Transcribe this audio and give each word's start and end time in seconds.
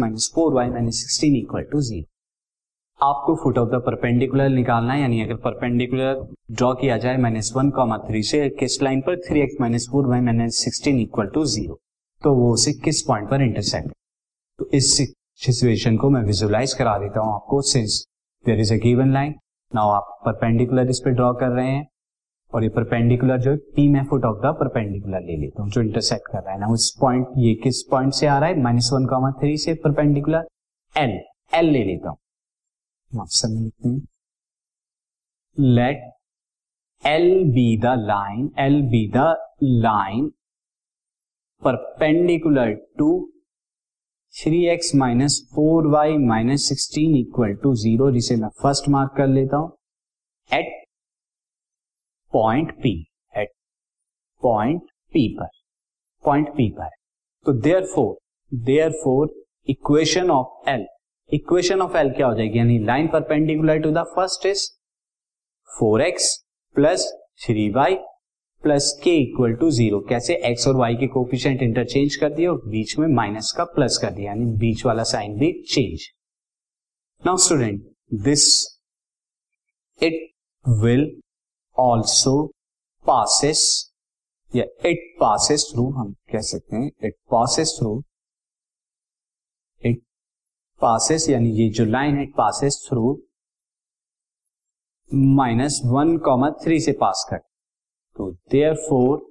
Minus 0.00 0.30
four 0.34 0.52
Y 0.54 0.68
minus 0.70 0.98
sixteen 1.00 1.34
equal 1.36 1.62
to 1.72 1.80
zero 1.82 3.06
आपको 3.06 3.34
foot 3.42 3.58
of 3.58 3.68
the 3.68 3.80
perpendicular 3.86 4.48
निकालना 4.48 4.92
है, 4.92 5.00
यानी 5.00 5.20
अगर 5.22 5.36
परपेंडिकुलर 5.44 6.20
ड्रॉ 6.50 6.72
किया 6.74 6.96
जाए 6.98 7.16
माइनस 7.22 7.52
वन 7.56 7.70
कॉमा 7.76 7.98
थ्री 8.08 8.22
से 8.22 8.48
किस 8.60 8.80
लाइन 8.82 9.00
पर? 9.06 9.16
Three 9.28 9.40
X 9.40 9.56
minus 9.60 9.88
four 9.92 10.06
Y 10.08 10.20
minus 10.20 10.62
sixteen 10.64 11.00
equal 11.00 11.26
to 11.34 11.44
zero 11.54 11.78
तो 12.22 12.34
वो 12.34 12.52
उसे 12.52 12.72
किस 12.84 13.02
पॉइंट 13.02 13.28
पर 13.30 13.42
इंटरसेक्ट 13.42 13.92
तो 14.58 14.68
इस 14.74 14.96
सिचुएशन 14.96 15.96
को 15.96 16.10
मैं 16.10 16.22
विजुअलाइज 16.24 16.72
करा 16.78 16.96
देता 16.98 17.20
हूँ 17.20 17.34
आपको 17.34 17.60
since 17.72 18.04
there 18.44 18.60
is 18.60 18.72
a 18.74 18.76
given 18.82 19.12
line 19.12 19.34
now 19.72 19.90
आप 19.90 20.18
परपेंडिकुलर 20.26 20.90
इस 20.90 21.00
पे 21.04 21.10
ड्रॉ 21.10 21.32
कर 21.34 21.48
रहे 21.50 21.70
हैं 21.70 21.86
और 22.54 22.62
ये 22.62 22.68
परपेंडिकुलर 22.70 23.38
जो 23.40 23.56
पी 23.76 23.88
में 23.88 24.04
फुट 24.06 24.24
ऑफ़ 24.24 24.38
द 24.38 24.54
परपेंडिकुलर 24.58 25.20
ले 25.22 25.36
लेता 25.36 25.62
हूँ, 25.62 25.70
जो 25.70 25.80
इंटरसेक्ट 25.80 26.28
कर 26.32 26.38
रहा 26.38 26.52
है। 26.52 26.60
ना 26.60 26.66
उस 26.72 26.90
पॉइंट 27.00 27.26
ये 27.38 27.54
किस 27.62 27.82
पॉइंट 27.90 28.12
से 28.14 28.26
आ 28.26 28.38
रहा 28.38 28.48
है? 28.48 28.60
माइनस 28.62 28.90
वन 28.92 29.06
कॉमा 29.08 29.30
थ्री 29.40 29.56
से 29.58 29.74
परपेंडिकुलर 29.84 30.46
एल 30.94 31.18
एल 31.54 31.70
ले 31.70 31.84
लेता 31.84 32.08
हूँ। 32.08 32.18
ऑप्शन 33.12 33.52
में 33.52 33.62
लिखते 33.62 33.88
हैं 33.88 34.00
let 35.58 36.10
L 37.04 37.44
be 37.52 37.76
the 37.80 37.94
line 38.00 38.50
L 38.60 38.80
be 38.90 39.06
the 39.14 39.34
line 39.62 40.30
perpendicular 41.62 42.72
to 42.98 43.08
three 44.34 44.64
X 44.68 44.94
minus 44.96 45.40
four 45.54 45.86
Y 45.92 46.16
minus 46.18 46.68
sixteen 46.68 47.16
equal 47.16 47.54
to 47.62 47.74
zero 47.76 48.10
जिसे 48.12 48.36
मैं 48.36 48.48
फ़र्स्ट 48.62 48.88
मार्क 48.88 49.14
कर 49.16 49.26
लेता 49.28 49.56
हूँ। 49.56 49.70
At 50.50 50.81
point 52.32 52.72
P 52.82 52.94
at 53.34 53.50
point 54.42 54.82
P 55.12 55.28
पर, 55.38 55.48
पॉइंट 56.24 56.48
पी 56.56 56.68
पर। 56.78 56.88
तो 57.46 57.52
therefore 57.86 58.16
therefore 59.02 59.34
equation 59.68 60.30
of 60.30 60.70
L 60.70 60.86
equation 61.30 61.80
of 61.80 61.96
L 61.96 62.10
क्या 62.12 62.26
हो 62.26 62.34
जाएगी? 62.34 62.58
यानी 62.58 62.78
line 62.84 63.08
perpendicular 63.08 63.78
to 63.82 63.90
the 63.90 64.04
first 64.14 64.46
is 64.46 64.66
four 65.70 66.02
X 66.02 66.36
plus 66.76 67.06
three 67.44 67.68
Y 67.70 67.94
plus 68.62 68.90
K 69.04 69.10
equal 69.20 69.54
to 69.60 69.70
zero 69.70 70.00
कैसे 70.08 70.34
x 70.46 70.66
और 70.68 70.76
Y 70.76 70.96
के 70.96 71.06
कोफिशियंट 71.14 71.62
इंटरचेंज 71.62 72.16
कर 72.16 72.32
दिए 72.34 72.46
और 72.46 72.60
बीच 72.70 72.98
में 72.98 73.06
माइनस 73.08 73.52
का 73.56 73.64
प्लस 73.74 73.98
कर 74.02 74.10
दिया? 74.10 74.32
यानी 74.32 74.44
बीच 74.58 74.84
वाला 74.86 75.02
साइन 75.04 75.38
भी 75.38 75.52
change 75.64 76.08
now 77.22 77.36
student 77.38 77.82
this 78.24 78.44
it 80.00 80.20
will 80.64 81.04
also 81.78 82.46
passes 83.04 83.60
या 84.56 84.64
इट 84.88 85.14
पासिस 85.20 85.64
थ्रू 85.72 85.88
हम 85.90 86.12
कह 86.32 86.40
सकते 86.40 86.76
हैं 86.76 86.90
it 87.04 87.14
passes 87.30 87.76
through 87.78 88.02
it 89.82 90.00
passes 90.80 91.28
यानी 91.30 91.50
ये 91.50 91.68
जो 91.70 91.84
लाइन 91.84 92.16
है 92.16 92.22
it 92.22 92.32
passes 92.36 92.84
through 92.88 93.16
minus 95.10 95.80
one 95.84 96.16
comma 96.18 96.50
three 96.64 96.80
से 96.80 96.92
पास 97.00 97.26
कर। 97.30 97.38
तो 98.16 98.30
देयर 98.52 98.74
फोर 98.88 99.30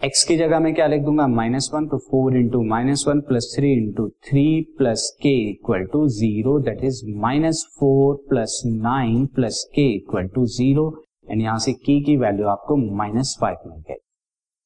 एक्स 0.00 0.24
की 0.24 0.36
जगह 0.36 0.58
मैं 0.60 0.74
क्या 0.74 0.86
लिख 0.86 1.02
दूँगा? 1.02 1.26
माइनस 1.26 1.70
वन 1.74 1.86
तो 1.88 1.98
four 1.98 2.36
into 2.36 2.62
minus 2.62 3.04
one 3.08 3.20
plus 3.20 3.52
three 3.56 3.72
into 3.72 4.08
three 4.28 4.44
plus 4.78 5.08
K 5.22 5.34
equal 5.50 5.84
to 5.92 6.06
zero 6.08 6.58
that 6.60 6.84
is 6.84 7.02
minus 7.20 7.64
four 7.78 8.16
plus 8.28 8.60
nine 8.66 9.26
plus 9.34 9.64
K 9.74 9.86
equal 9.96 10.28
to 10.34 10.46
zero 10.46 10.90
and 11.34 11.42
यहाँ 11.42 11.58
से 11.58 11.72
की 11.74 12.00
की 12.04 12.16
वैल्यू 12.16 12.46
आपको 12.48 12.76
माइनस 12.96 13.36
फाइव 13.40 13.56
मिल 13.66 13.80
गई। 13.88 13.96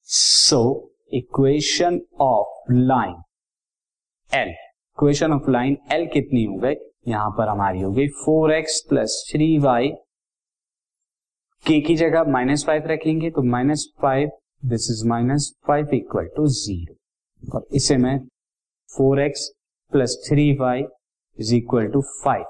So 0.09 0.59
equation 1.15 2.01
of 2.21 2.73
line 2.73 3.15
L 4.31 4.49
equation 4.49 5.33
of 5.33 5.51
line 5.51 5.77
L 5.93 6.07
कितनी 6.07 6.45
हो 6.45 6.57
गई? 6.57 6.75
यहाँ 7.09 7.31
पर 7.31 7.49
हमारी 7.49 7.81
हो 7.81 7.91
गई 7.93 8.09
four 8.17 8.53
X 8.53 8.81
plus 8.89 9.23
three 9.31 9.59
Y 9.59 9.89
K 11.65 11.81
की 11.81 11.95
जगह 11.97 12.31
माइनस 12.33 12.65
फाइव 12.67 12.87
रखेंगे 12.87 13.31
तो 13.31 13.43
minus 13.43 13.87
five 14.03 14.31
this 14.65 14.91
is 14.91 15.07
minus 15.09 15.53
five 15.69 15.95
equal 15.95 16.29
to 16.37 16.47
zero 16.57 17.55
और 17.55 17.67
इसे 17.73 17.97
मैं 17.97 18.19
four 18.91 19.21
X 19.21 19.49
plus 19.93 20.23
three 20.29 20.53
Y 20.57 20.85
is 21.39 21.55
equal 21.55 21.87
to 21.89 22.03
five 22.23 22.45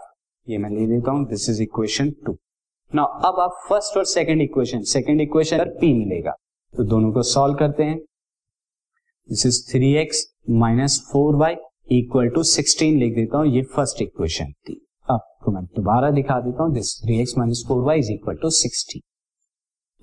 ये 0.46 0.58
मैं 0.58 0.70
ले 0.70 0.86
देता 0.86 1.10
हूँ 1.10 1.26
this 1.28 1.48
is 1.50 1.62
equation 1.62 2.10
two 2.26 2.38
now 2.92 3.06
अब 3.28 3.38
आप 3.40 3.56
फ़र्स्ट 3.68 3.96
और 3.96 4.04
सेकंड 4.06 4.42
इक्वेशन 4.42 4.82
सेकंड 4.90 5.20
इक्वेशन 5.20 5.58
पर 5.58 5.68
पी 5.80 5.92
मिलेगा। 5.94 6.30
तो 6.74 6.84
दोनों 6.84 7.10
को 7.12 7.22
सॉल्व 7.22 7.54
करते 7.54 7.82
हैं। 7.82 7.98
This 7.98 9.44
is 9.46 9.60
three 9.70 9.92
X 9.94 10.24
minus 10.60 10.98
four 11.10 11.36
Y 11.36 11.56
equal 11.92 12.28
to 12.28 12.42
sixteen 12.44 12.98
लिख 12.98 13.14
देता 13.14 13.38
हूँ। 13.38 13.46
ये 13.46 13.62
फ़र्स्ट 13.74 14.00
इक्वेशन 14.02 14.52
थी। 14.68 14.80
आपको 15.08 15.52
मैं 15.52 15.64
दोबारा 15.66 16.10
दिखा 16.10 16.38
देता 16.40 16.62
हूँ। 16.62 16.72
This 16.74 16.94
three 17.02 17.20
X 17.20 17.36
minus 17.38 17.64
four 17.68 17.82
Y 17.84 17.98
is 17.98 18.10
equal 18.12 18.36
to 18.42 18.50
sixteen 18.52 19.02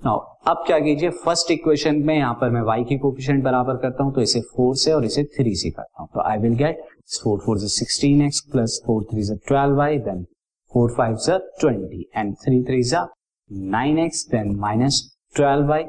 now 0.02 0.18
अब 0.48 0.62
क्या 0.66 0.78
कीजिए? 0.78 1.10
फ़र्स्ट 1.10 1.50
इक्वेशन 1.50 2.02
में 2.06 2.14
यहाँ 2.16 2.34
पर 2.40 2.50
मैं 2.50 2.62
y 2.72 2.86
की 2.88 2.98
कोफिशिएंट 2.98 3.42
बराबर 3.44 3.76
करता 3.82 4.04
हूँ 4.04 4.14
तो 4.14 4.20
इसे 4.20 4.40
फोर 4.54 4.76
से 4.76 4.92
और 4.92 5.04
इसे 5.04 5.24
थ्री 5.36 5.54
से 5.56 5.70
करता 5.70 6.02
हूँ। 6.02 6.08
तो 6.14 6.28
I 6.28 6.38
will 6.38 6.54
get 6.56 6.84
four 7.14 7.38
four 7.46 7.58
sixteen 7.58 8.22
X 8.26 8.40
plus 8.52 8.80
four 8.86 9.04
three 9.12 9.28
twelve 9.48 9.76
Y 9.78 9.98
then 10.00 10.26
four 10.72 10.94
five 10.96 11.16
सा 11.26 11.36
ट्वेंटी 11.60 12.08
एंड 12.16 12.34
थ्री 12.36 12.62
थ्री 12.64 12.82
सा 12.84 13.06
nine 13.50 13.98
X 13.98 14.26
then 14.30 14.54
minus 14.60 15.00
twelve 15.36 15.68
Y 15.68 15.84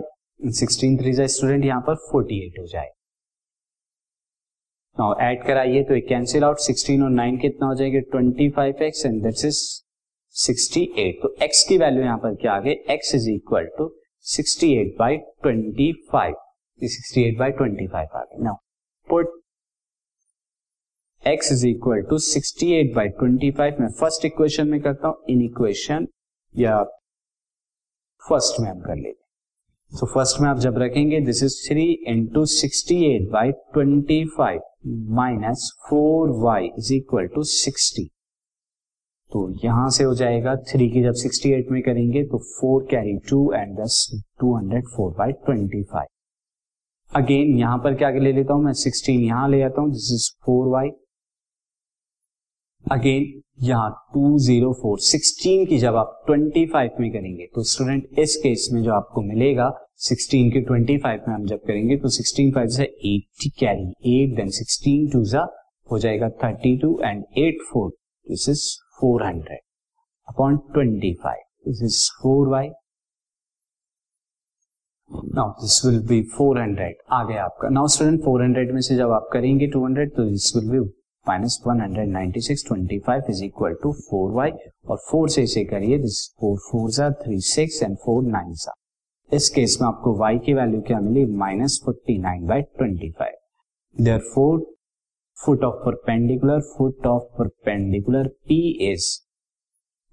sixteen 0.60 0.98
three 0.98 1.14
सा 1.14 1.26
स्टूडेंट 1.34 1.66
यहाँ 1.66 1.82
पर 1.82 1.96
फोर्टी 2.12 2.46
एट 2.46 2.60
हो 2.60 2.66
जाए। 2.68 2.90
नाउ 4.98 5.16
ऐड 5.22 5.44
कराइए 5.48 5.84
तो 5.84 6.00
cancel 6.10 6.44
out 6.44 6.58
sixteen 6.60 7.04
और 7.04 7.10
नाइन 7.10 7.38
कितना 7.38 7.68
हो 7.68 7.76
जाएगा? 7.76 8.00
Twenty 8.12 8.50
five 8.50 8.84
X 8.84 9.06
and 9.06 9.22
this 9.24 9.46
is 9.46 9.60
sixty 10.36 10.82
eight 11.00 11.20
तो 11.24 11.36
एक्स 11.44 11.64
की 11.70 11.78
वैल्यू 11.78 12.04
यहाँ 12.04 12.18
पर 12.18 12.36
क्या 12.42 12.54
आ 12.54 12.60
गई? 12.60 12.72
X 12.90 13.14
is 13.16 13.30
equal 13.30 13.68
to 13.78 13.90
sixty 14.26 14.72
eight 14.80 14.96
by 15.00 15.18
twenty 15.18 15.92
five 16.12 16.36
sixty 16.80 17.24
eight 17.24 17.38
by 17.40 17.52
twenty 17.52 17.88
five 17.88 18.18
आ 18.18 18.22
गई। 18.22 18.44
Now 18.44 18.56
put 19.08 19.40
X 21.24 21.52
is 21.52 21.66
equal 21.68 22.02
to 22.10 22.18
sixty 22.18 22.72
eight 22.74 22.94
by 22.96 23.08
twenty 23.20 23.52
five 23.52 23.78
मैं 23.80 23.90
first 24.00 24.26
equation 24.26 24.68
में 24.68 24.80
करता 24.82 25.08
हूँ 25.08 25.24
इन 25.30 25.42
इक्वेशन 25.42 26.08
या 26.56 26.84
फ़र्स्ट 28.24 28.60
में 28.62 28.70
हम 28.70 28.80
कर 28.82 28.96
लेते 28.96 29.98
सो 29.98 30.06
फ़र्स्ट 30.06 30.42
में 30.42 30.48
आप 30.50 30.58
जब 30.60 30.78
रखेंगे 30.78 31.20
this 31.22 31.42
is 31.44 31.56
three 31.68 31.84
into 32.08 32.46
sixty 32.46 32.96
eight 33.06 33.30
by 33.32 33.52
twenty 33.74 34.24
five 34.38 34.62
minus 35.16 35.72
four 35.90 36.30
Y 36.44 36.70
is 36.78 36.94
equal 36.94 37.28
to 37.28 37.44
sixty 37.46 38.10
तो 39.32 39.50
यहाँ 39.64 39.90
से 39.90 40.04
हो 40.04 40.14
जाएगा 40.16 40.56
थ्री 40.68 40.90
की 40.90 41.02
जब 41.04 41.14
सिक्सटी 41.14 41.52
एट 41.54 41.72
में 41.72 41.82
करेंगे 41.82 42.24
तो 42.24 42.38
फोर 42.38 42.86
कैरी 42.92 43.18
टू 43.30 43.42
एंड 43.54 43.76
दस 43.80 43.98
two 44.40 44.56
hundred 44.56 44.88
four 44.88 45.12
by 45.18 45.32
twenty 45.46 45.84
five 45.84 46.08
again 47.12 47.58
यहाँ 47.58 47.78
पर 47.78 47.96
क्या 47.96 48.10
ले 48.10 48.32
लेता 48.32 48.54
हूँ 48.54 48.64
मैं? 48.64 48.74
सिक्सटीन 48.76 49.22
यहाँ 49.22 49.50
ले 49.50 49.62
आता 49.62 49.82
हूँ 49.82 49.92
this 49.92 50.12
is 50.14 50.30
four 50.46 50.68
Y 50.68 50.90
again 52.92 53.24
यहाँ 53.62 53.90
टू 54.14 54.38
ज़ीरो 54.40 54.72
फोर 54.74 55.00
सिक्सटीन 55.00 55.66
की 55.66 55.78
जब 55.78 55.96
आप 55.96 56.24
ट्वेंटी 56.28 56.66
फाइव 56.66 56.98
में 57.00 57.10
करेंगे 57.12 57.46
तो 57.56 57.64
स्टूडेंट 57.64 58.20
इस 58.20 58.36
केस 58.36 58.68
में 58.74 58.82
जो 58.84 58.92
आपको 58.94 59.22
मिलेगा 59.24 59.70
सिक्सटीन 60.00 60.52
की 60.52 60.62
ट्वेंटी 60.62 60.98
फाइव 60.98 61.24
में 61.28 61.34
हम 61.36 61.46
जब 61.46 61.64
करेंगे 61.68 61.98
तो 61.98 62.10
सिक्सटीन 62.10 62.52
फाइव 62.52 62.68
से 62.70 62.84
eighty 62.84 63.50
carry 63.60 64.14
eight 64.14 64.36
then 64.36 64.50
sixteen 64.58 65.10
two 65.10 65.24
जा 65.26 65.46
हो 65.90 66.00
जाएगा 66.00 66.30
thirty 66.44 66.76
two 66.78 67.00
and 67.04 67.24
eight 67.38 67.62
four 67.72 67.90
this 68.28 68.48
is 68.50 68.64
four 69.00 69.24
hundred 69.24 69.60
upon 70.28 70.58
twenty 70.74 71.14
five 71.24 71.44
this 71.68 71.82
is 71.84 72.00
four 72.22 72.48
Y 72.48 72.70
now 75.36 75.50
this 75.62 75.82
will 75.86 76.00
be 76.08 76.22
four 76.30 76.60
hundred 76.60 76.96
आ 77.12 77.24
गया 77.24 77.44
आपका 77.44 77.70
नाउ 77.70 77.88
स्टूडेंट 77.88 78.24
फोर 78.24 78.44
हंड्रेड 78.44 78.74
में 78.74 78.82
से 78.82 78.96
जब 78.96 79.12
आप 79.12 79.30
करेंगे 79.34 79.68
टू 79.68 79.86
हंड्रेड 79.86 80.16
तो 80.16 80.30
this 80.30 80.56
will 80.56 80.70
be 80.70 80.80
minus 81.28 81.62
one 81.68 81.82
hundred 81.82 82.10
ninety 82.10 82.42
six 82.42 82.66
twenty 82.68 83.00
five 83.08 83.30
is 83.30 83.44
equal 83.46 83.74
to 83.84 83.92
four 84.10 84.32
Y 84.32 84.52
और 84.90 84.98
four 85.10 85.30
से 85.30 85.44
इसे 85.44 85.64
करिए 85.66 85.98
दिस 86.00 86.20
फोर 86.40 86.58
फोर 86.62 86.92
सा 86.92 87.10
three 87.24 87.40
six 87.46 87.82
and 87.84 87.96
four 87.98 88.24
nine 88.24 88.54
सा 88.56 88.74
इस 89.32 89.50
केस 89.50 89.78
में 89.82 89.88
आपको 89.88 90.12
y 90.20 90.40
की 90.46 90.54
वैल्यू 90.54 90.82
क्या 90.82 91.00
मिली? 91.00 91.26
Minus 91.38 91.80
forty 91.86 92.18
nine 92.18 92.46
by 92.48 92.62
twenty 92.62 93.10
five 93.12 94.04
therefore 94.34 94.60
foot 95.38 95.64
of 95.64 95.76
perpendicular 95.86 96.62
foot 96.68 97.08
of 97.08 97.24
perpendicular 97.38 98.28
p 98.50 98.60
is 98.92 99.10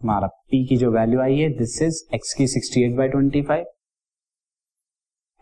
हमारा 0.01 0.29
p 0.29 0.67
की 0.69 0.77
जो 0.77 0.91
वैल्यू 0.93 1.21
आई 1.21 1.39
है 1.39 1.49
दिस 1.59 1.81
इज़ 1.83 2.03
x 2.17 2.33
की 2.39 2.47
sixty 2.47 2.83
eight 2.85 2.97
by 2.97 3.09
twenty 3.09 3.43
five 3.43 3.67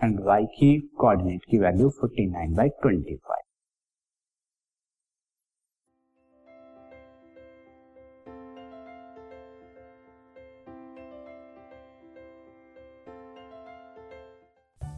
and 0.01 0.21
y 0.29 0.45
की 0.59 0.77
कोऑर्डिनेट 1.01 1.45
की 1.51 1.59
value 1.59 1.89
forty 2.01 2.27
nine 2.31 2.55
by 2.55 2.69
twenty 2.83 3.17
five 3.17 3.43